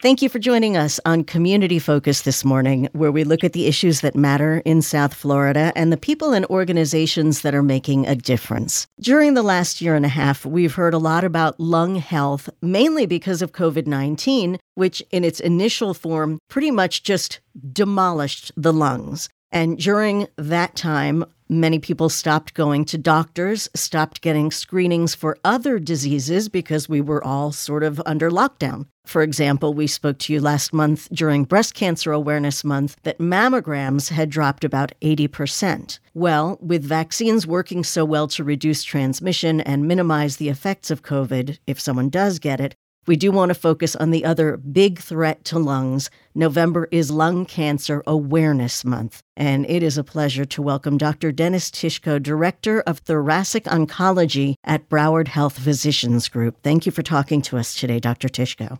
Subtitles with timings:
[0.00, 3.66] Thank you for joining us on Community Focus this morning, where we look at the
[3.66, 8.14] issues that matter in South Florida and the people and organizations that are making a
[8.14, 8.86] difference.
[9.00, 13.06] During the last year and a half, we've heard a lot about lung health, mainly
[13.06, 17.40] because of COVID 19, which in its initial form pretty much just
[17.72, 19.28] demolished the lungs.
[19.50, 25.78] And during that time, Many people stopped going to doctors, stopped getting screenings for other
[25.78, 28.86] diseases because we were all sort of under lockdown.
[29.06, 34.10] For example, we spoke to you last month during Breast Cancer Awareness Month that mammograms
[34.10, 35.98] had dropped about 80%.
[36.12, 41.56] Well, with vaccines working so well to reduce transmission and minimize the effects of COVID,
[41.66, 42.74] if someone does get it,
[43.08, 46.10] we do want to focus on the other big threat to lungs.
[46.34, 51.32] November is Lung Cancer Awareness Month, and it is a pleasure to welcome Dr.
[51.32, 56.58] Dennis Tishko, Director of Thoracic Oncology at Broward Health Physicians Group.
[56.62, 58.28] Thank you for talking to us today, Dr.
[58.28, 58.78] Tishko.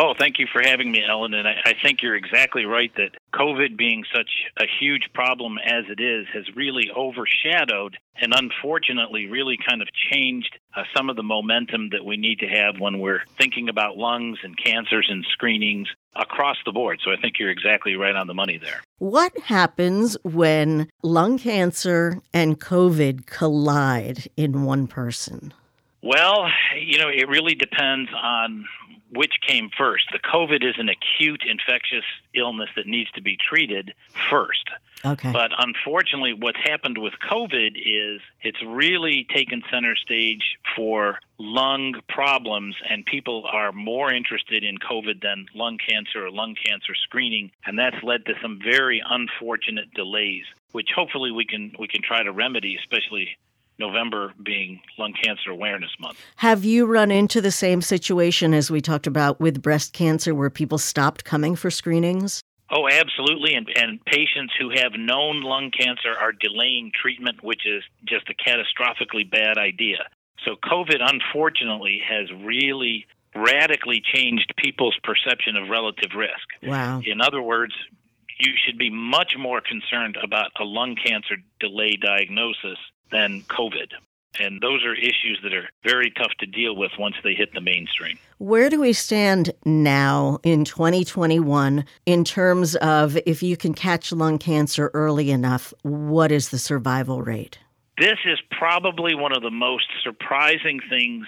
[0.00, 1.34] Oh, thank you for having me, Ellen.
[1.34, 5.86] And I, I, think you're exactly right that COVID being such a huge problem as
[5.88, 11.24] it is has really overshadowed and unfortunately really kind of changed uh, some of the
[11.24, 15.88] momentum that we need to have when we're thinking about lungs and cancers and screenings
[16.14, 17.00] across the board.
[17.04, 18.80] So I think you're exactly right on the money there.
[18.98, 25.52] What happens when lung cancer and COVID collide in one person?
[26.02, 26.46] Well,
[26.80, 28.64] you know, it really depends on
[29.10, 30.04] which came first.
[30.12, 33.94] The COVID is an acute infectious illness that needs to be treated
[34.30, 34.68] first.
[35.04, 35.32] Okay.
[35.32, 42.74] But unfortunately, what's happened with COVID is it's really taken center stage for lung problems,
[42.88, 47.78] and people are more interested in COVID than lung cancer or lung cancer screening, and
[47.78, 52.32] that's led to some very unfortunate delays, which hopefully we can we can try to
[52.32, 53.38] remedy, especially
[53.78, 56.18] November being Lung Cancer Awareness Month.
[56.36, 60.50] Have you run into the same situation as we talked about with breast cancer where
[60.50, 62.42] people stopped coming for screenings?
[62.70, 63.54] Oh, absolutely.
[63.54, 68.34] And, and patients who have known lung cancer are delaying treatment, which is just a
[68.34, 70.08] catastrophically bad idea.
[70.44, 76.46] So, COVID, unfortunately, has really radically changed people's perception of relative risk.
[76.62, 77.00] Wow.
[77.04, 77.74] In other words,
[78.38, 82.78] you should be much more concerned about a lung cancer delay diagnosis
[83.10, 83.92] than COVID.
[84.40, 87.60] And those are issues that are very tough to deal with once they hit the
[87.60, 88.18] mainstream.
[88.38, 94.38] Where do we stand now in 2021 in terms of if you can catch lung
[94.38, 97.58] cancer early enough, what is the survival rate?
[97.98, 101.26] This is probably one of the most surprising things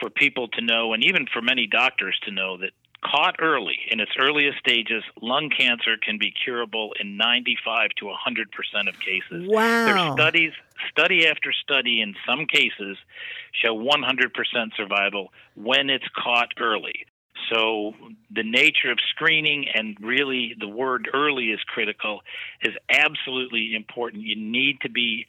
[0.00, 2.70] for people to know, and even for many doctors to know, that
[3.04, 8.50] caught early in its earliest stages, lung cancer can be curable in 95 to 100
[8.50, 9.46] percent of cases.
[9.46, 9.86] Wow!
[9.86, 10.52] There's studies,
[10.90, 12.96] study after study, in some cases,
[13.52, 17.06] show 100 percent survival when it's caught early.
[17.52, 17.92] So
[18.30, 22.22] the nature of screening and really the word early is critical
[22.62, 24.22] is absolutely important.
[24.22, 25.26] You need to be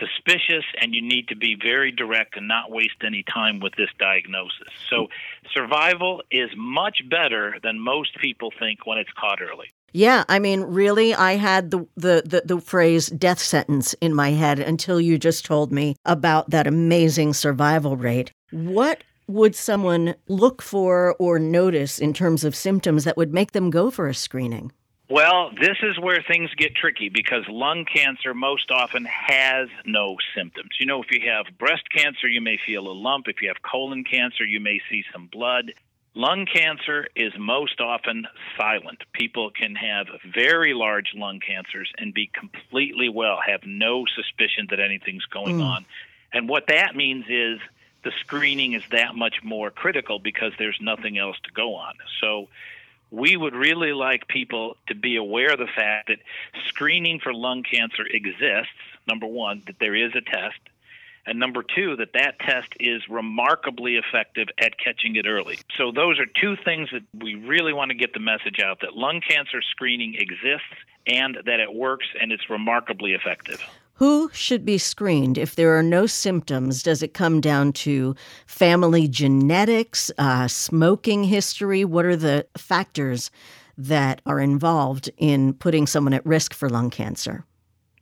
[0.00, 3.88] suspicious and you need to be very direct and not waste any time with this
[3.98, 4.68] diagnosis.
[4.90, 5.08] So,
[5.54, 9.72] survival is much better than most people think when it's caught early.
[9.92, 14.30] Yeah, I mean, really, I had the, the, the, the, phrase death sentence in my
[14.30, 18.32] head until you just told me about that amazing survival rate.
[18.50, 23.70] What would someone look for or notice in terms of symptoms that would make them
[23.70, 24.72] go for a screening?
[25.10, 30.70] Well, this is where things get tricky because lung cancer most often has no symptoms.
[30.78, 33.26] You know, if you have breast cancer, you may feel a lump.
[33.26, 35.72] If you have colon cancer, you may see some blood.
[36.18, 39.04] Lung cancer is most often silent.
[39.12, 44.80] People can have very large lung cancers and be completely well, have no suspicion that
[44.80, 45.64] anything's going mm.
[45.64, 45.86] on.
[46.32, 47.60] And what that means is
[48.02, 51.94] the screening is that much more critical because there's nothing else to go on.
[52.20, 52.48] So
[53.12, 56.18] we would really like people to be aware of the fact that
[56.66, 58.74] screening for lung cancer exists.
[59.06, 60.58] Number one, that there is a test.
[61.26, 65.58] And number two, that that test is remarkably effective at catching it early.
[65.76, 68.94] So, those are two things that we really want to get the message out that
[68.94, 70.66] lung cancer screening exists
[71.06, 73.62] and that it works and it's remarkably effective.
[73.94, 76.84] Who should be screened if there are no symptoms?
[76.84, 78.14] Does it come down to
[78.46, 81.84] family genetics, uh, smoking history?
[81.84, 83.32] What are the factors
[83.76, 87.44] that are involved in putting someone at risk for lung cancer?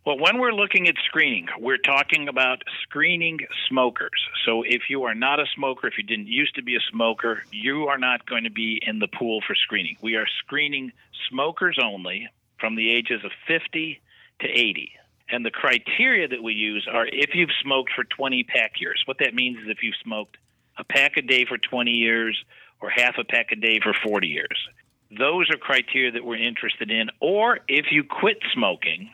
[0.06, 4.28] Well, when we're looking at screening, we're talking about screening smokers.
[4.44, 7.42] So if you are not a smoker, if you didn't used to be a smoker,
[7.50, 9.96] you are not going to be in the pool for screening.
[10.00, 10.92] We are screening
[11.28, 12.28] smokers only
[12.60, 14.00] from the ages of 50
[14.42, 14.92] to 80.
[15.28, 19.02] And the criteria that we use are if you've smoked for 20 pack years.
[19.06, 20.36] What that means is if you've smoked
[20.78, 22.40] a pack a day for 20 years,
[22.80, 24.68] or half a pack a day for 40 years.
[25.10, 27.10] Those are criteria that we're interested in.
[27.20, 29.10] Or if you quit smoking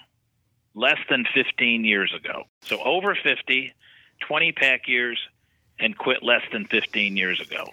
[0.75, 2.45] less than 15 years ago.
[2.63, 3.73] So over 50,
[4.21, 5.19] 20 pack years,
[5.79, 7.69] and quit less than 15 years ago.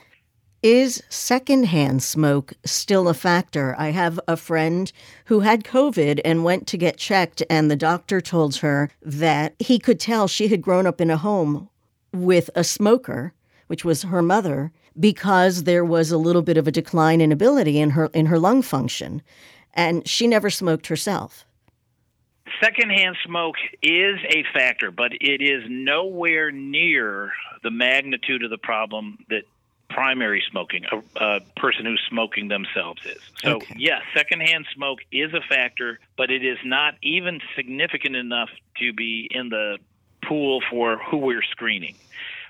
[0.62, 3.75] Is secondhand smoke still a factor?
[3.78, 4.92] I have a friend
[5.25, 9.80] who had COVID and went to get checked, and the doctor told her that he
[9.80, 11.69] could tell she had grown up in a home
[12.12, 13.34] with a smoker,
[13.68, 17.80] which was her mother, because there was a little bit of a decline in ability
[17.80, 19.22] in her in her lung function,
[19.74, 21.46] and she never smoked herself.
[22.61, 27.31] Secondhand smoke is a factor, but it is nowhere near
[27.63, 29.44] the magnitude of the problem that
[29.89, 33.21] primary smoking, a, a, person who's smoking themselves is.
[33.41, 33.75] So, okay.
[33.77, 39.27] yes, secondhand smoke is a factor, but it is not even significant enough to be
[39.31, 39.77] in the
[40.23, 41.95] pool for who we're screening.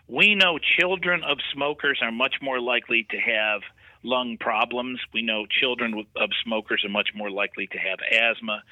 [0.07, 3.61] We know children of smokers are much more likely to have
[4.03, 4.99] lung problems.
[5.13, 8.63] We know children of smokers are much more likely to have asthma.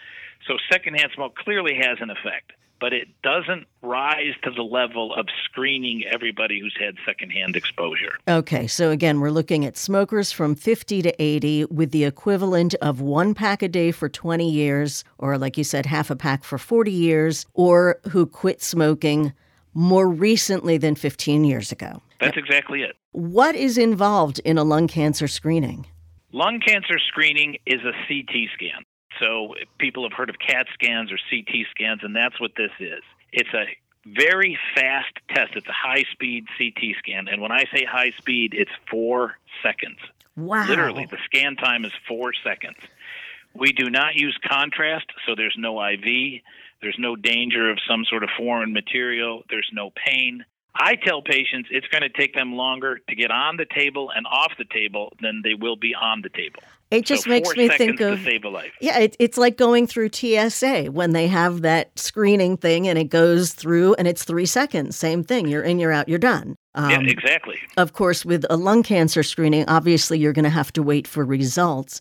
[0.48, 5.28] So, secondhand smoke clearly has an effect but it doesn't rise to the level of
[5.44, 8.18] screening everybody who's had secondhand exposure.
[8.28, 13.02] Okay, so again, we're looking at smokers from 50 to 80 with the equivalent of
[13.02, 16.58] one pack a day for 20 years, or like you said, half a pack for
[16.58, 19.34] 40 years, or who quit smoking
[19.74, 22.02] more recently than 15 years ago.
[22.20, 22.96] That's exactly it.
[23.18, 25.88] What is involved in a lung cancer screening?
[26.34, 28.84] Lung cancer screening is a CT scan.
[29.20, 33.02] So people have heard of CAT scans or CT scans, and that's what this is.
[33.34, 33.66] It's a
[34.06, 35.54] very fast test.
[35.56, 37.28] It's a high speed CT scan.
[37.28, 39.98] And when I say high speed, it's four seconds.
[40.36, 40.68] Wow.
[40.68, 42.78] Literally, the scan time is four seconds.
[43.56, 46.44] We do not use contrast, so there's no IV.
[46.84, 49.42] There's no danger of some sort of foreign material.
[49.50, 50.46] There's no pain.
[50.80, 54.28] I tell patients it's going to take them longer to get on the table and
[54.28, 56.62] off the table than they will be on the table.
[56.90, 58.72] It just so makes me think of save a life.
[58.80, 63.10] Yeah, it, it's like going through TSA when they have that screening thing and it
[63.10, 64.96] goes through and it's three seconds.
[64.96, 65.48] Same thing.
[65.48, 66.56] You're in, you're out, you're done.
[66.76, 67.58] Um, yeah, exactly.
[67.76, 71.26] Of course, with a lung cancer screening, obviously you're going to have to wait for
[71.26, 72.00] results.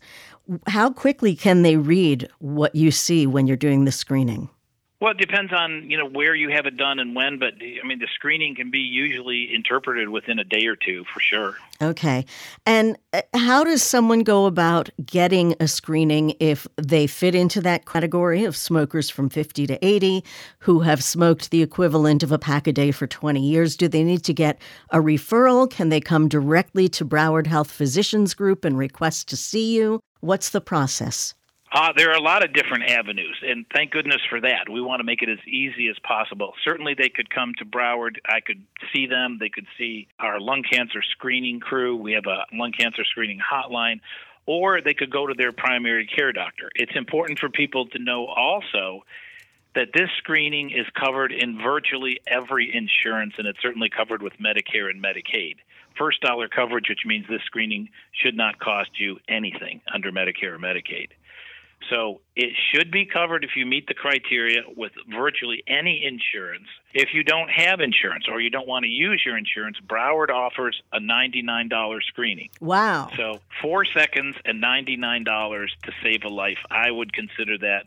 [0.69, 4.49] How quickly can they read what you see when you're doing the screening?
[4.99, 7.87] Well, it depends on you know where you have it done and when, but I
[7.87, 11.57] mean the screening can be usually interpreted within a day or two for sure.
[11.83, 12.25] Okay,
[12.65, 17.85] and uh, how does someone go about getting a screening if they fit into that
[17.85, 20.25] category of smokers from fifty to eighty
[20.61, 23.77] who have smoked the equivalent of a pack a day for twenty years?
[23.77, 24.59] Do they need to get
[24.91, 25.71] a referral?
[25.71, 30.01] Can they come directly to Broward Health Physicians Group and request to see you?
[30.21, 31.35] What's the process?
[31.73, 34.69] Uh, there are a lot of different avenues, and thank goodness for that.
[34.71, 36.53] We want to make it as easy as possible.
[36.65, 38.17] Certainly, they could come to Broward.
[38.25, 38.63] I could
[38.95, 39.39] see them.
[39.41, 41.97] They could see our lung cancer screening crew.
[41.97, 44.01] We have a lung cancer screening hotline.
[44.47, 46.71] Or they could go to their primary care doctor.
[46.77, 49.03] It's important for people to know also
[49.75, 54.89] that this screening is covered in virtually every insurance, and it's certainly covered with Medicare
[54.89, 55.57] and Medicaid.
[55.99, 60.59] First dollar coverage, which means this screening should not cost you anything under Medicare or
[60.59, 61.09] Medicaid.
[61.91, 66.67] So it should be covered if you meet the criteria with virtually any insurance.
[66.93, 70.83] If you don't have insurance or you don't want to use your insurance, Broward offers
[70.93, 72.51] a $99 screening.
[72.61, 73.11] Wow.
[73.17, 75.25] So four seconds and $99
[75.85, 76.59] to save a life.
[76.71, 77.85] I would consider that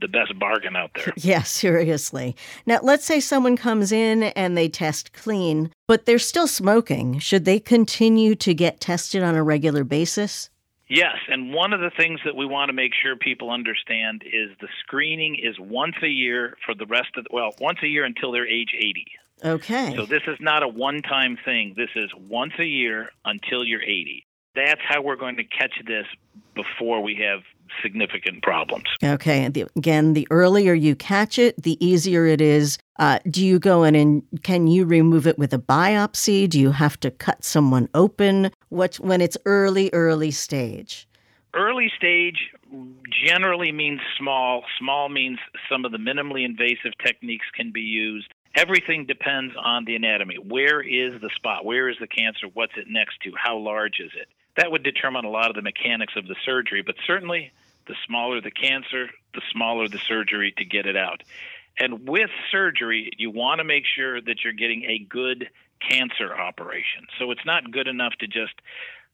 [0.00, 1.12] the best bargain out there.
[1.16, 2.36] yeah, seriously.
[2.66, 7.18] Now, let's say someone comes in and they test clean, but they're still smoking.
[7.18, 10.50] Should they continue to get tested on a regular basis?
[10.90, 14.50] Yes, and one of the things that we want to make sure people understand is
[14.60, 18.04] the screening is once a year for the rest of the, well, once a year
[18.04, 19.06] until they're age 80.
[19.44, 19.94] Okay.
[19.94, 21.74] So this is not a one-time thing.
[21.76, 24.26] This is once a year until you're 80.
[24.56, 26.06] That's how we're going to catch this
[26.56, 27.42] before we have
[27.82, 28.86] significant problems.
[29.02, 29.48] Okay.
[29.48, 32.78] The, again, the earlier you catch it, the easier it is.
[32.98, 36.48] Uh, do you go in and can you remove it with a biopsy?
[36.48, 38.50] Do you have to cut someone open?
[38.68, 41.08] What when it's early, early stage?
[41.54, 42.50] Early stage
[43.26, 44.64] generally means small.
[44.78, 45.38] Small means
[45.70, 48.32] some of the minimally invasive techniques can be used.
[48.56, 50.36] Everything depends on the anatomy.
[50.36, 51.64] Where is the spot?
[51.64, 52.46] Where is the cancer?
[52.52, 53.32] What's it next to?
[53.36, 54.28] How large is it?
[54.56, 57.52] That would determine a lot of the mechanics of the surgery, but certainly
[57.90, 61.24] the smaller the cancer, the smaller the surgery to get it out.
[61.76, 65.48] And with surgery, you want to make sure that you're getting a good
[65.80, 67.06] cancer operation.
[67.18, 68.54] So it's not good enough to just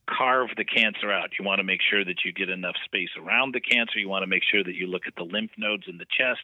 [0.07, 1.31] carve the cancer out.
[1.39, 3.99] You want to make sure that you get enough space around the cancer.
[3.99, 6.43] You want to make sure that you look at the lymph nodes in the chest.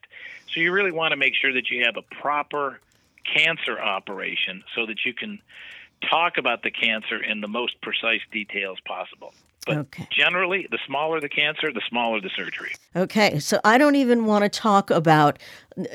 [0.55, 2.81] So you really want to make sure that you have a proper
[3.37, 5.39] cancer operation so that you can
[6.11, 9.35] talk about the cancer in the most precise details possible.
[9.67, 10.09] But Okay.
[10.11, 12.73] generally, the smaller the cancer, the smaller the surgery.
[12.97, 15.39] Okay, so I don't even want to talk about,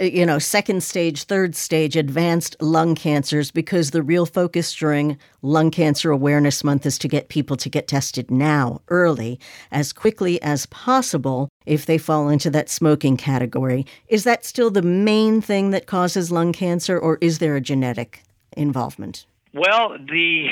[0.01, 5.69] you know, second stage, third stage, advanced lung cancers because the real focus during Lung
[5.69, 9.37] Cancer Awareness Month is to get people to get tested now, early,
[9.69, 13.85] as quickly as possible if they fall into that smoking category.
[14.07, 18.23] Is that still the main thing that causes lung cancer, or is there a genetic
[18.55, 19.25] involvement?
[19.53, 20.47] Well, the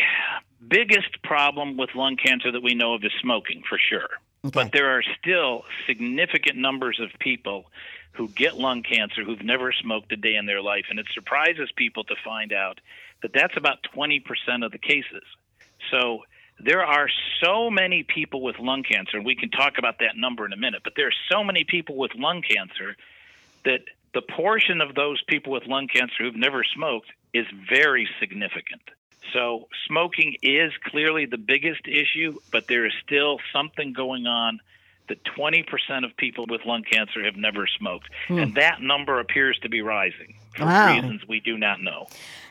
[0.67, 4.09] biggest problem with lung cancer that we know of is smoking, for sure.
[4.43, 7.65] But there are still significant numbers of people
[8.13, 10.85] who get lung cancer who've never smoked a day in their life.
[10.89, 12.79] And it surprises people to find out
[13.21, 14.21] that that's about 20%
[14.63, 15.23] of the cases.
[15.91, 16.23] So
[16.59, 17.09] there are
[17.43, 20.57] so many people with lung cancer, and we can talk about that number in a
[20.57, 22.95] minute, but there are so many people with lung cancer
[23.65, 23.81] that
[24.13, 28.81] the portion of those people with lung cancer who've never smoked is very significant.
[29.33, 34.59] So, smoking is clearly the biggest issue, but there is still something going on
[35.07, 35.63] that 20%
[36.03, 38.09] of people with lung cancer have never smoked.
[38.29, 40.95] And that number appears to be rising for Wow.
[40.95, 42.07] reasons we do not know.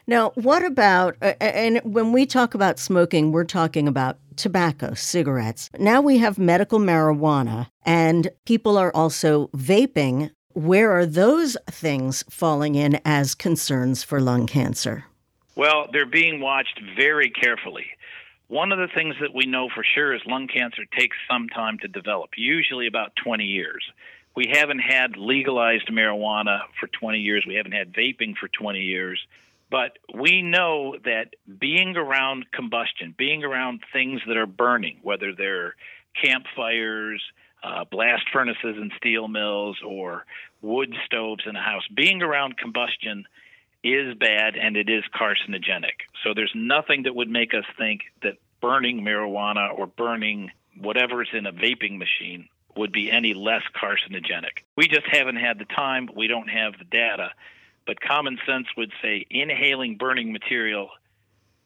[0.06, 5.70] Now, what about, uh, and when we talk about smoking, we're talking about tobacco, cigarettes.
[5.78, 10.30] Now we have medical marijuana, and people are also vaping.
[10.52, 15.06] Where are those things falling in as concerns for lung cancer?
[15.56, 17.86] Well, they're being watched very carefully.
[18.48, 21.78] One of the things that we know for sure is lung cancer takes some time
[21.78, 23.84] to develop, usually about 20 years.
[24.36, 27.44] We haven't had legalized marijuana for 20 years.
[27.46, 29.24] We haven't had vaping for 20 years.
[29.70, 35.74] But we know that being around combustion, being around things that are burning, whether they're
[36.20, 37.22] campfires,
[37.62, 40.26] uh, blast furnaces and steel mills, or
[40.62, 43.24] wood stoves in a house, being around combustion
[43.84, 46.08] is bad and it is carcinogenic.
[46.22, 50.50] So there's nothing that would make us think that burning marijuana or burning
[50.80, 54.64] whatever's in a vaping machine would be any less carcinogenic.
[54.76, 57.30] We just haven't had the time, we don't have the data.
[57.86, 60.88] But common sense would say inhaling burning material,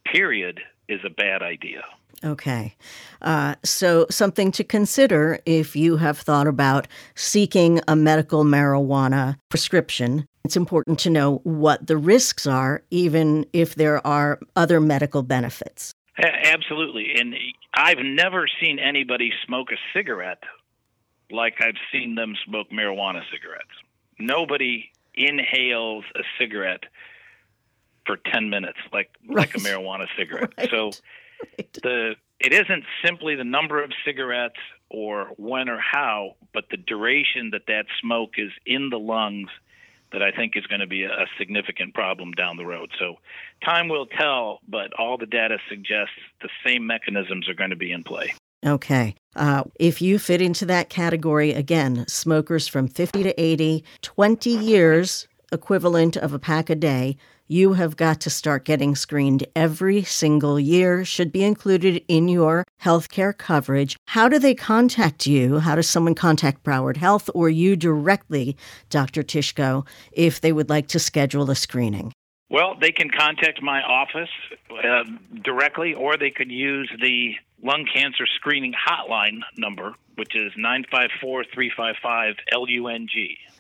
[0.05, 1.85] period, is a bad idea.
[2.25, 2.75] Okay.
[3.23, 10.27] Uh, so, something to consider if you have thought about seeking a medical marijuana prescription.
[10.49, 15.93] It's important to know what the risks are, even if there are other medical benefits.
[16.19, 17.13] Absolutely.
[17.21, 17.35] And
[17.75, 20.43] I've never seen anybody smoke a cigarette
[21.31, 23.69] like I've seen them smoke marijuana cigarettes.
[24.19, 26.85] Nobody inhales a cigarette
[28.07, 30.55] for 10 minutes like like a marijuana cigarette.
[30.57, 30.71] Right.
[30.71, 30.93] So
[31.59, 31.73] Right.
[31.83, 37.51] the it isn't simply the number of cigarettes or when or how, but the duration
[37.51, 39.51] that that smoke is in the lungs
[40.13, 42.91] that I think is going to be a, significant problem down the road.
[42.99, 43.17] So
[43.65, 47.93] time will tell, but all the data suggests the same mechanisms are going to be
[47.93, 48.35] in play.
[48.67, 49.15] Okay.
[49.37, 55.29] Uh, if you fit into that category, again, smokers from 50 to 80, 20 years,
[55.53, 57.17] equivalent of a pack a day,
[57.49, 62.65] you have got to start getting screened every single year, should be included in your
[62.83, 63.97] healthcare coverage.
[64.07, 65.59] How do they contact you?
[65.59, 68.57] How does someone contact Broward Health or you directly,
[68.91, 69.23] Dr.
[69.23, 72.13] Tishko, if they would like to schedule a screening?
[72.51, 74.31] Well, they can contact my office
[74.71, 75.05] uh,
[75.45, 82.35] directly, or they could use the lung cancer screening hotline number, which is 954 355
[82.55, 83.09] LUNG.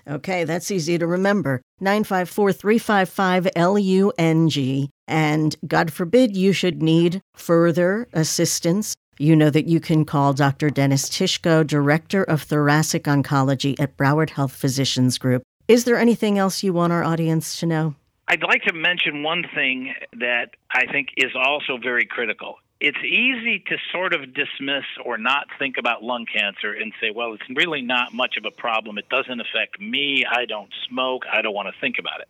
[0.08, 1.60] Okay, that's easy to remember.
[1.80, 4.88] 954 355 LUNG.
[5.06, 8.94] And God forbid you should need further assistance.
[9.18, 10.70] You know that you can call Dr.
[10.70, 15.42] Dennis Tishko, Director of Thoracic Oncology at Broward Health Physicians Group.
[15.66, 17.94] Is there anything else you want our audience to know?
[18.28, 22.56] I'd like to mention one thing that I think is also very critical.
[22.80, 27.34] It's easy to sort of dismiss or not think about lung cancer and say, well,
[27.34, 28.98] it's really not much of a problem.
[28.98, 30.24] It doesn't affect me.
[30.30, 31.24] I don't smoke.
[31.32, 32.28] I don't want to think about it.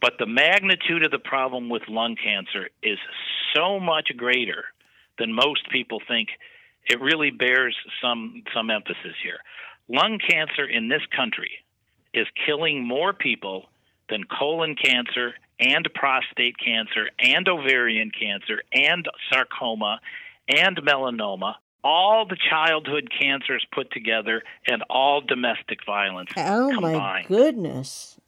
[0.00, 2.98] But the magnitude of the problem with lung cancer is
[3.54, 4.64] so much greater
[5.18, 6.28] than most people think.
[6.86, 9.38] It really bears some some emphasis here.
[9.88, 11.50] Lung cancer in this country
[12.12, 13.66] is killing more people
[14.08, 20.00] than colon cancer and prostate cancer and ovarian cancer and sarcoma
[20.48, 26.96] and melanoma, all the childhood cancers put together, and all domestic violence Oh combined.
[26.98, 28.18] my goodness.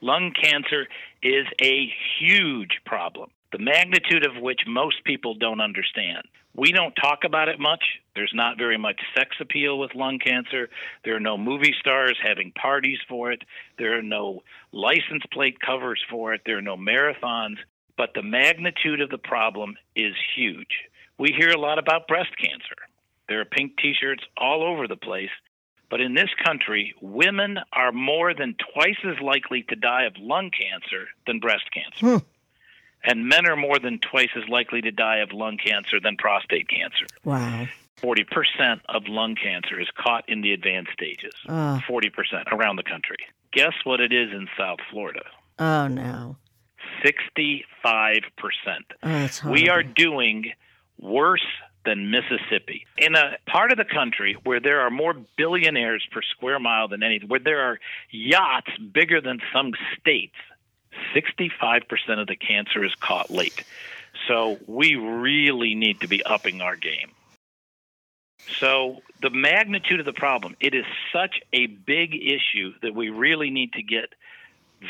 [0.00, 0.86] Lung cancer
[1.22, 6.22] is a huge problem, the magnitude of which most people don't understand.
[6.58, 7.84] We don't talk about it much.
[8.16, 10.68] There's not very much sex appeal with lung cancer.
[11.04, 13.42] There are no movie stars having parties for it.
[13.78, 16.40] There are no license plate covers for it.
[16.44, 17.58] There are no marathons.
[17.96, 20.74] but the magnitude of the problem is huge.
[21.16, 22.76] We hear a lot about breast cancer.
[23.28, 25.30] There are pink t shirts all over the place.
[25.90, 30.50] But in this country, women are more than twice as likely to die of lung
[30.50, 32.18] cancer than breast cancer.
[32.18, 32.24] Hmm.
[33.04, 36.68] And men are more than twice as likely to die of lung cancer than prostate
[36.68, 37.06] cancer.
[37.24, 37.66] Wow.
[38.02, 41.34] 40% of lung cancer is caught in the advanced stages.
[41.48, 41.80] Oh.
[41.88, 43.18] 40% around the country.
[43.52, 45.24] Guess what it is in South Florida?
[45.58, 46.36] Oh, no.
[47.04, 47.62] 65%.
[47.84, 50.52] Oh, that's We are doing
[50.98, 51.46] worse
[51.84, 52.84] than Mississippi.
[52.98, 57.02] In a part of the country where there are more billionaires per square mile than
[57.02, 57.78] anything, where there are
[58.10, 60.34] yachts bigger than some states,
[61.14, 63.64] 65% of the cancer is caught late.
[64.26, 67.10] So we really need to be upping our game.
[68.60, 73.50] So the magnitude of the problem, it is such a big issue that we really
[73.50, 74.14] need to get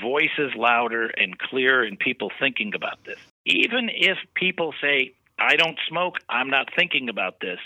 [0.03, 3.19] voices louder and clearer and people thinking about this.
[3.47, 7.59] Even if people say, I don't smoke, I'm not thinking about this,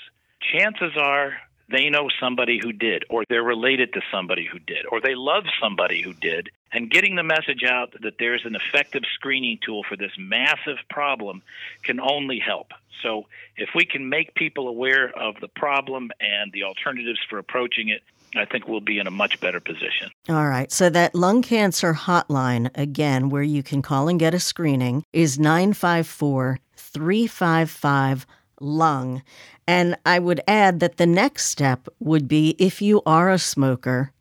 [0.53, 1.35] chances are
[1.71, 5.45] they know somebody who did, or they're related to somebody who did, or they love
[5.61, 6.51] somebody who did.
[6.73, 11.43] And getting the message out that there's an effective screening tool for this massive problem
[11.83, 12.73] can only help.
[13.03, 13.27] So,
[13.57, 18.03] if we can make people aware of the problem and the alternatives for approaching it,
[18.35, 20.11] I think we'll be in a much better position.
[20.29, 20.73] All right.
[20.73, 25.39] So that lung cancer hotline, again, where you can call and get a screening, is
[25.39, 28.27] 954 355
[28.61, 29.23] lung.
[29.67, 34.13] And I would add that the next step would be if you are a smoker,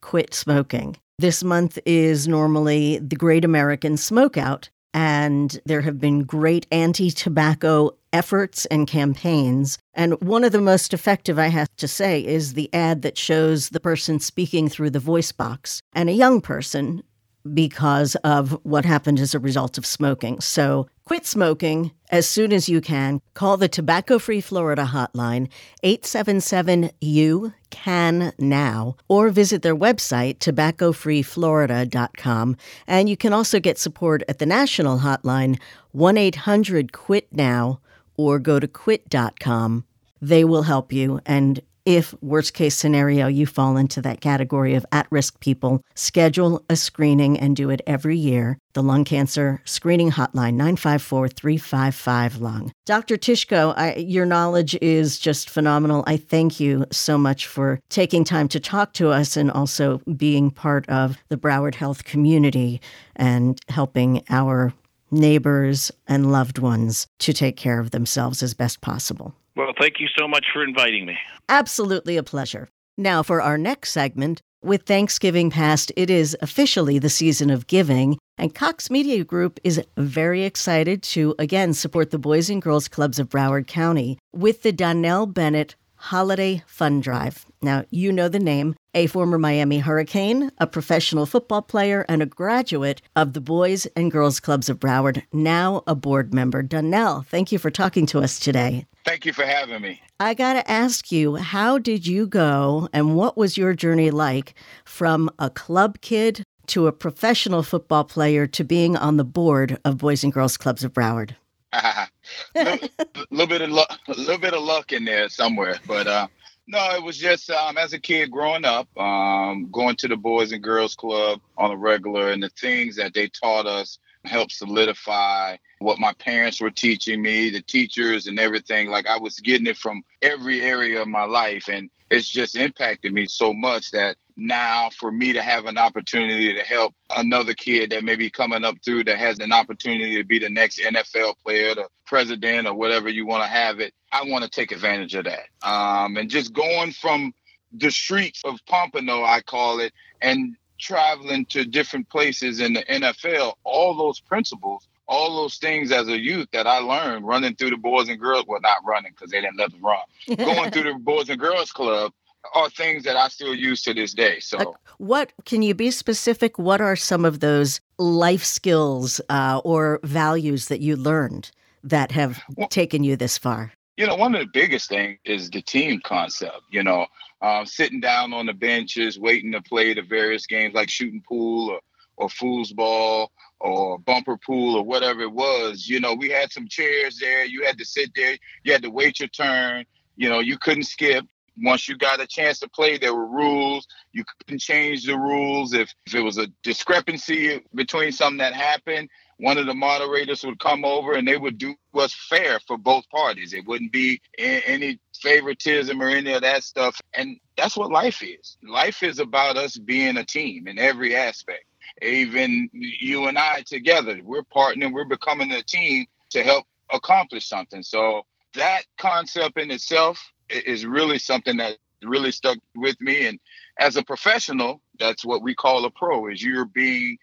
[0.00, 0.96] quit smoking.
[1.18, 7.92] This month is normally the Great American Smokeout, and there have been great anti tobacco
[8.12, 9.78] efforts and campaigns.
[9.94, 13.68] And one of the most effective, I have to say, is the ad that shows
[13.68, 17.04] the person speaking through the voice box and a young person
[17.52, 20.40] because of what happened as a result of smoking.
[20.40, 23.20] So quit smoking as soon as you can.
[23.34, 25.48] Call the Tobacco Free Florida hotline,
[25.82, 32.56] 877 U CAN NOW, or visit their website, tobaccofreeflorida.com.
[32.86, 35.58] And you can also get support at the national hotline,
[35.92, 37.80] 1 800 QUIT NOW,
[38.16, 39.84] or go to quit.com.
[40.22, 41.18] They will help you.
[41.26, 46.64] And if, worst case scenario, you fall into that category of at risk people, schedule
[46.70, 48.58] a screening and do it every year.
[48.72, 52.72] The Lung Cancer Screening Hotline, 954 355 Lung.
[52.86, 53.16] Dr.
[53.16, 56.04] Tishko, I, your knowledge is just phenomenal.
[56.06, 60.50] I thank you so much for taking time to talk to us and also being
[60.50, 62.80] part of the Broward Health community
[63.14, 64.72] and helping our
[65.10, 69.34] neighbors and loved ones to take care of themselves as best possible.
[69.56, 71.16] Well, thank you so much for inviting me.
[71.48, 72.68] Absolutely a pleasure.
[72.96, 78.18] Now, for our next segment, with Thanksgiving past, it is officially the season of giving,
[78.38, 83.18] and Cox Media Group is very excited to again support the Boys and Girls Clubs
[83.18, 87.46] of Broward County with the Donnell Bennett Holiday Fund Drive.
[87.62, 92.26] Now, you know the name a former Miami Hurricane, a professional football player, and a
[92.26, 96.62] graduate of the Boys and Girls Clubs of Broward, now a board member.
[96.62, 98.86] Donnell, thank you for talking to us today.
[99.04, 100.00] Thank you for having me.
[100.18, 104.54] I got to ask you, how did you go and what was your journey like
[104.84, 109.98] from a club kid to a professional football player to being on the board of
[109.98, 111.36] Boys and Girls Clubs of Broward?
[111.74, 112.08] a
[112.54, 112.88] little,
[113.30, 116.26] little bit of luck, a little bit of luck in there somewhere, but uh,
[116.66, 120.52] no, it was just um, as a kid growing up, um, going to the Boys
[120.52, 125.56] and Girls Club on a regular, and the things that they taught us helped solidify
[125.78, 128.88] what my parents were teaching me, the teachers and everything.
[128.88, 133.12] Like I was getting it from every area of my life, and it's just impacted
[133.12, 137.90] me so much that now for me to have an opportunity to help another kid
[137.90, 141.34] that may be coming up through that has an opportunity to be the next NFL
[141.44, 145.14] player, the president, or whatever you want to have it, I want to take advantage
[145.14, 145.46] of that.
[145.62, 147.32] Um, and just going from
[147.72, 153.54] the streets of Pompano, I call it, and traveling to different places in the NFL,
[153.64, 157.76] all those principles, all those things as a youth that I learned running through the
[157.78, 159.98] Boys and Girls, well, not running because they didn't let us run,
[160.36, 162.12] going through the Boys and Girls Club
[162.54, 164.38] are things that I still use to this day.
[164.38, 164.64] So, Uh,
[164.98, 166.58] what can you be specific?
[166.58, 171.50] What are some of those life skills uh, or values that you learned
[171.82, 173.72] that have Well- taken you this far?
[173.96, 176.62] You know, one of the biggest things is the team concept.
[176.70, 177.06] You know,
[177.40, 181.70] um, sitting down on the benches, waiting to play the various games like shooting pool
[181.70, 181.80] or,
[182.16, 183.28] or foosball
[183.60, 185.88] or bumper pool or whatever it was.
[185.88, 187.44] You know, we had some chairs there.
[187.44, 188.36] You had to sit there.
[188.64, 189.84] You had to wait your turn.
[190.16, 191.24] You know, you couldn't skip.
[191.62, 193.86] Once you got a chance to play, there were rules.
[194.12, 199.08] You couldn't change the rules if, if it was a discrepancy between something that happened.
[199.38, 203.08] One of the moderators would come over and they would do what's fair for both
[203.10, 203.52] parties.
[203.52, 207.00] It wouldn't be any favoritism or any of that stuff.
[207.14, 208.56] And that's what life is.
[208.62, 211.64] Life is about us being a team in every aspect.
[212.02, 217.82] Even you and I together, we're partnering, we're becoming a team to help accomplish something.
[217.82, 218.22] So
[218.54, 223.26] that concept in itself is really something that really stuck with me.
[223.26, 223.40] And
[223.78, 227.18] as a professional, that's what we call a pro is you're being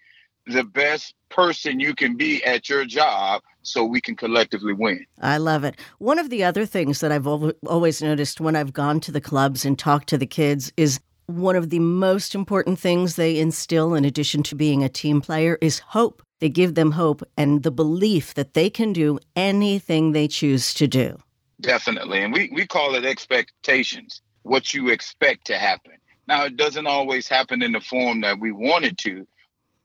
[0.47, 5.05] the best person you can be at your job so we can collectively win.
[5.21, 5.79] I love it.
[5.99, 9.65] One of the other things that I've always noticed when I've gone to the clubs
[9.65, 14.03] and talked to the kids is one of the most important things they instill, in
[14.03, 16.23] addition to being a team player, is hope.
[16.39, 20.87] They give them hope and the belief that they can do anything they choose to
[20.87, 21.17] do.
[21.61, 22.19] Definitely.
[22.19, 25.93] And we, we call it expectations, what you expect to happen.
[26.27, 29.27] Now, it doesn't always happen in the form that we want it to,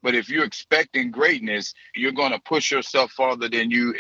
[0.07, 3.93] but if you're expecting greatness, you're going to push yourself farther than you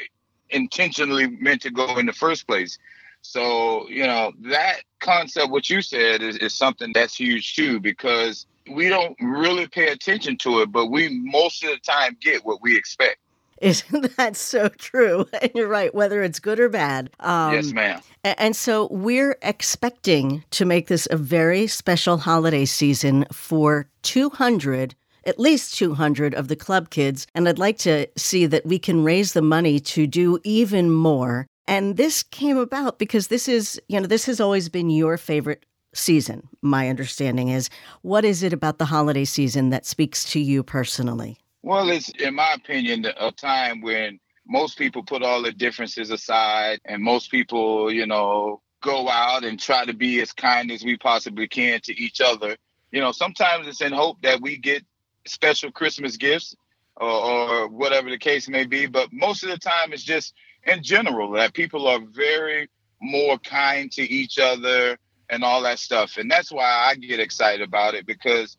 [0.50, 2.78] intentionally meant to go in the first place.
[3.22, 8.46] So, you know, that concept, what you said, is, is something that's huge too, because
[8.70, 12.62] we don't really pay attention to it, but we most of the time get what
[12.62, 13.18] we expect.
[13.60, 15.26] Isn't that so true?
[15.42, 17.10] And you're right, whether it's good or bad.
[17.18, 18.00] Um, yes, ma'am.
[18.22, 24.94] And so we're expecting to make this a very special holiday season for 200
[25.26, 29.04] at least 200 of the club kids, and I'd like to see that we can
[29.04, 31.46] raise the money to do even more.
[31.66, 35.66] And this came about because this is, you know, this has always been your favorite
[35.94, 37.68] season, my understanding is.
[38.02, 41.38] What is it about the holiday season that speaks to you personally?
[41.62, 46.78] Well, it's, in my opinion, a time when most people put all their differences aside
[46.84, 50.96] and most people, you know, go out and try to be as kind as we
[50.96, 52.56] possibly can to each other.
[52.92, 54.84] You know, sometimes it's in hope that we get
[55.28, 56.56] special Christmas gifts
[56.96, 58.86] or, or whatever the case may be.
[58.86, 60.34] But most of the time, it's just
[60.64, 62.68] in general that people are very
[63.00, 66.16] more kind to each other and all that stuff.
[66.16, 68.56] And that's why I get excited about it because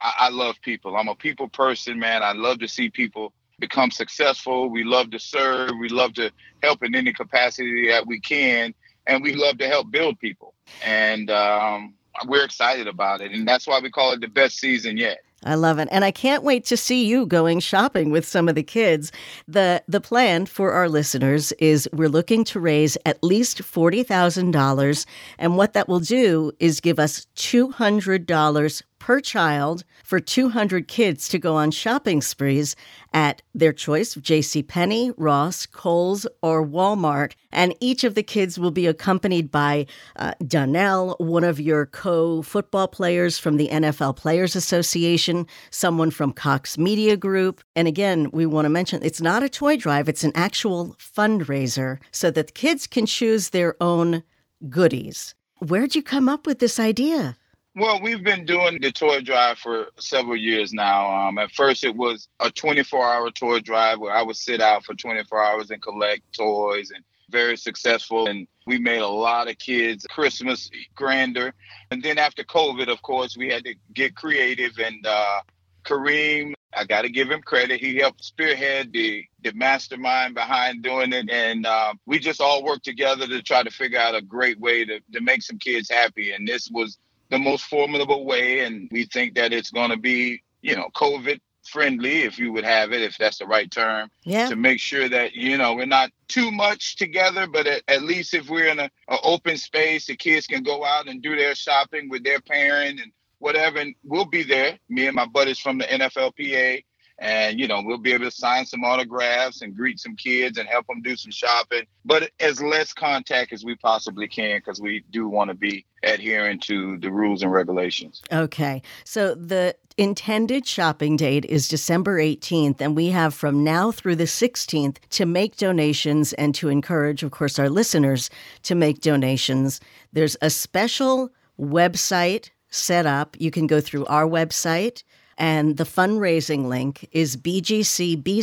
[0.00, 0.96] I, I, love people.
[0.96, 2.22] I'm a people person, man.
[2.22, 4.68] I love to see people become successful.
[4.68, 5.70] We love to serve.
[5.78, 6.30] We love to
[6.62, 8.74] help in any capacity that we can.
[9.06, 10.54] And we love to help build people.
[10.84, 11.94] And um,
[12.26, 13.32] we're excited about it.
[13.32, 15.18] And that's why we call it the best season yet.
[15.44, 15.88] I love it.
[15.90, 19.12] And I can't wait to see you going shopping with some of the kids.
[19.46, 25.06] The the plan for our listeners is we're looking to raise at least $40,000
[25.38, 31.38] and what that will do is give us $200 per child for 200 kids to
[31.38, 32.74] go on shopping sprees
[33.12, 34.62] at their choice of J.C.
[34.62, 37.34] Penney, Ross, Kohl's, or Walmart.
[37.52, 39.84] And each of the kids will be accompanied by
[40.16, 46.78] uh, Donnell, one of your co-football players from the NFL Players Association, someone from Cox
[46.78, 47.62] Media Group.
[47.76, 51.98] And again, we want to mention it's not a toy drive; it's an actual fundraiser,
[52.10, 54.22] so that the kids can choose their own
[54.70, 55.34] goodies.
[55.58, 57.36] Where'd you come up with this idea?
[57.76, 61.10] Well, we've been doing the toy drive for several years now.
[61.10, 64.84] Um, at first, it was a 24 hour toy drive where I would sit out
[64.84, 68.28] for 24 hours and collect toys and very successful.
[68.28, 71.52] And we made a lot of kids Christmas grander.
[71.90, 74.78] And then after COVID, of course, we had to get creative.
[74.78, 75.40] And uh,
[75.82, 77.80] Kareem, I got to give him credit.
[77.80, 81.28] He helped spearhead the, the mastermind behind doing it.
[81.28, 84.84] And uh, we just all worked together to try to figure out a great way
[84.84, 86.30] to, to make some kids happy.
[86.30, 86.98] And this was
[87.30, 88.60] the most formidable way.
[88.60, 92.64] And we think that it's going to be, you know, COVID friendly, if you would
[92.64, 94.48] have it, if that's the right term, yeah.
[94.48, 98.34] to make sure that, you know, we're not too much together, but at, at least
[98.34, 101.54] if we're in a, a, open space, the kids can go out and do their
[101.54, 103.78] shopping with their parent and whatever.
[103.78, 106.84] And we'll be there, me and my buddies from the NFLPA
[107.18, 110.68] and you know we'll be able to sign some autographs and greet some kids and
[110.68, 111.84] help them do some shopping.
[112.04, 116.60] But as less contact as we possibly can because we do want to be adhering
[116.60, 118.22] to the rules and regulations.
[118.32, 118.82] Okay.
[119.04, 124.24] So the intended shopping date is december 18th and we have from now through the
[124.24, 128.28] 16th to make donations and to encourage of course our listeners
[128.62, 129.80] to make donations.
[130.12, 133.36] There's a special website set up.
[133.38, 135.04] You can go through our website
[135.38, 138.34] and the fundraising link is bgcbc.org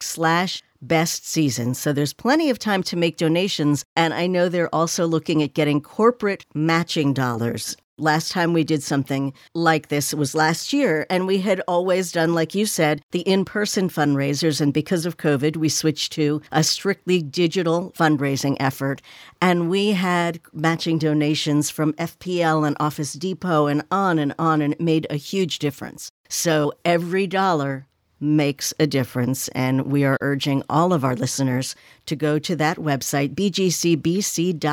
[0.00, 1.74] slash best season.
[1.74, 3.84] So there's plenty of time to make donations.
[3.96, 7.76] And I know they're also looking at getting corporate matching dollars.
[7.96, 12.34] Last time we did something like this was last year, and we had always done,
[12.34, 14.60] like you said, the in person fundraisers.
[14.60, 19.00] And because of COVID, we switched to a strictly digital fundraising effort.
[19.40, 24.72] And we had matching donations from FPL and Office Depot and on and on, and
[24.72, 26.10] it made a huge difference.
[26.28, 27.86] So every dollar
[28.18, 29.46] makes a difference.
[29.48, 31.76] And we are urging all of our listeners
[32.06, 34.64] to go to that website, bgcbc.org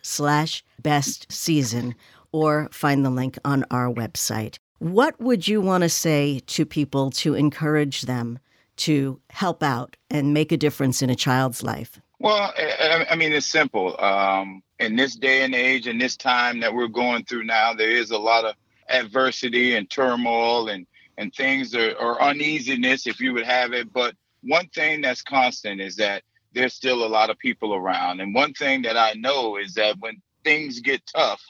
[0.00, 1.94] slash best season,
[2.32, 4.58] or find the link on our website.
[4.78, 8.38] What would you want to say to people to encourage them
[8.76, 12.00] to help out and make a difference in a child's life?
[12.18, 12.52] Well,
[13.10, 13.98] I, mean, it's simple.
[14.00, 17.90] Um, in this day and age, in this time that we're going through now, there
[17.90, 18.54] is a lot of
[18.88, 20.86] adversity and turmoil and
[21.18, 23.92] and things or uneasiness, if you would have it.
[23.92, 26.22] But one thing that's constant is that
[26.54, 28.20] there's still a lot of people around.
[28.20, 31.42] And one thing that I know is that when things get tough,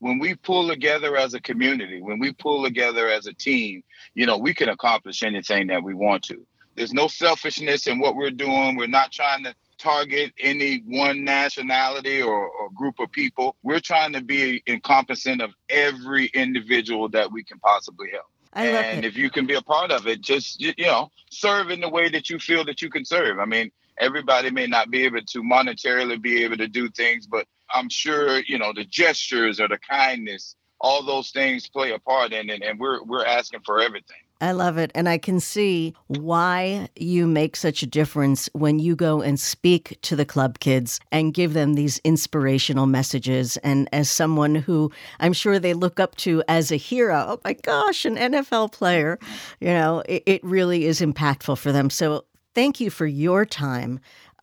[0.00, 3.82] when we pull together as a community, when we pull together as a team,
[4.14, 6.46] you know, we can accomplish anything that we want to.
[6.76, 8.76] There's no selfishness in what we're doing.
[8.76, 13.56] We're not trying to target any one nationality or, or, group of people.
[13.62, 18.26] We're trying to be encompassing of every individual that we can possibly help.
[18.52, 21.80] I and if you can be a part of it, just you know, serve in
[21.80, 23.38] the way that you feel that you can serve.
[23.38, 27.46] I mean, everybody may not be able to monetarily be able to do things, but
[27.72, 32.32] I'm sure you know the gestures or the kindness, all those things play a part
[32.32, 34.18] in it, and we're we're asking for everything.
[34.40, 34.92] I love it.
[34.94, 39.98] And I can see why you make such a difference when you go and speak
[40.02, 43.56] to the club kids and give them these inspirational messages.
[43.58, 47.54] And as someone who I'm sure they look up to as a hero, oh my
[47.54, 49.18] gosh, an NFL player,
[49.60, 51.90] you know, it, it really is impactful for them.
[51.90, 52.24] So
[52.58, 54.00] thank you for your time.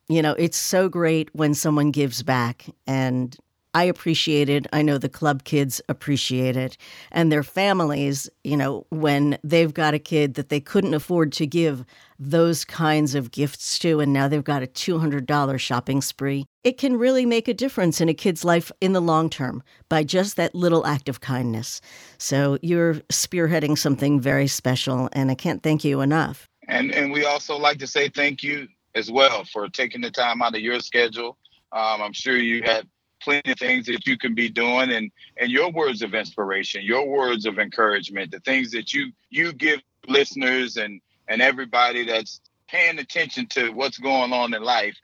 [0.07, 2.65] You know, it's so great when someone gives back.
[2.87, 3.35] And
[3.73, 4.67] I appreciate it.
[4.71, 6.77] I know the club kids appreciate it.
[7.11, 11.45] And their families, you know, when they've got a kid that they couldn't afford to
[11.45, 11.83] give
[12.17, 16.95] those kinds of gifts to, and now they've got a $200 shopping spree, it can
[16.95, 20.55] really make a difference in a kid's life in the long term by just that
[20.55, 21.81] little act of kindness.
[22.17, 26.47] So you're spearheading something very special, and I can't thank you enough.
[26.67, 30.41] And, and we also like to say thank you as well for taking the time
[30.41, 31.37] out of your schedule.
[31.71, 32.87] Um, I'm sure you had
[33.21, 37.07] plenty of things that you can be doing and and your words of inspiration your
[37.07, 42.99] words of encouragement the things that you you give listeners and and everybody that's paying
[42.99, 44.95] attention to what's going on in life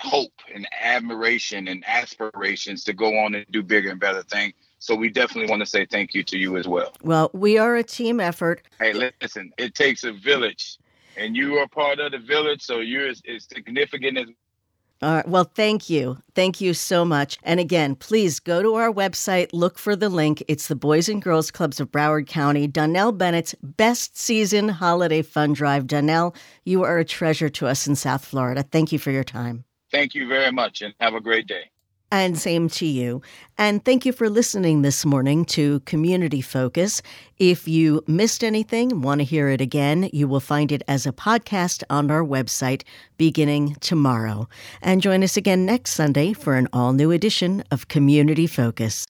[0.00, 4.52] hope and admiration and aspirations to go on and do bigger and better things.
[4.78, 6.92] So we definitely want to say thank you to you as well.
[7.02, 8.62] Well we are a team effort.
[8.78, 10.78] Hey listen it takes a village
[11.16, 14.26] and you are part of the village so you're as, as significant as
[15.02, 15.28] all right.
[15.28, 16.16] Well, thank you.
[16.34, 17.36] Thank you so much.
[17.42, 20.42] And again, please go to our website, look for the link.
[20.48, 25.52] It's the Boys and Girls Clubs of Broward County, Donnell Bennett's Best Season Holiday Fun
[25.52, 25.86] Drive.
[25.86, 28.62] Donnell, you are a treasure to us in South Florida.
[28.62, 29.64] Thank you for your time.
[29.92, 31.70] Thank you very much and have a great day.
[32.12, 33.20] And same to you.
[33.58, 37.02] And thank you for listening this morning to Community Focus.
[37.38, 41.12] If you missed anything, want to hear it again, you will find it as a
[41.12, 42.82] podcast on our website
[43.18, 44.48] beginning tomorrow.
[44.80, 49.06] And join us again next Sunday for an all new edition of Community Focus.